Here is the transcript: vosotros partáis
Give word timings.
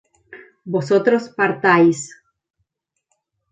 vosotros 0.65 1.29
partáis 1.29 2.09